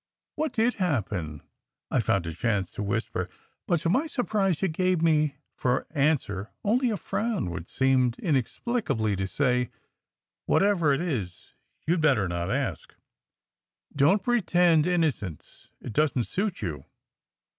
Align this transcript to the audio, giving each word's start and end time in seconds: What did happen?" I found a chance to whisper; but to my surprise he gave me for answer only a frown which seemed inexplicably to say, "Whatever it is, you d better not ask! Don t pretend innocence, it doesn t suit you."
What 0.35 0.53
did 0.53 0.73
happen?" 0.81 1.43
I 1.91 1.99
found 1.99 2.25
a 2.25 2.33
chance 2.33 2.71
to 2.71 2.81
whisper; 2.81 3.29
but 3.67 3.81
to 3.81 3.89
my 3.89 4.07
surprise 4.07 4.61
he 4.61 4.67
gave 4.67 4.99
me 5.03 5.35
for 5.55 5.85
answer 5.91 6.49
only 6.63 6.89
a 6.89 6.97
frown 6.97 7.51
which 7.51 7.67
seemed 7.69 8.17
inexplicably 8.17 9.15
to 9.15 9.27
say, 9.27 9.69
"Whatever 10.47 10.91
it 10.91 11.01
is, 11.01 11.53
you 11.85 11.97
d 11.97 12.01
better 12.01 12.27
not 12.27 12.49
ask! 12.49 12.95
Don 13.95 14.17
t 14.17 14.23
pretend 14.23 14.87
innocence, 14.87 15.67
it 15.79 15.93
doesn 15.93 16.23
t 16.25 16.31
suit 16.31 16.63
you." 16.63 16.85